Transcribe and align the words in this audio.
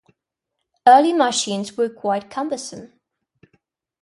Early 0.87 1.13
machines 1.13 1.77
were 1.77 1.87
quite 1.87 2.31
cumbersome. 2.31 2.91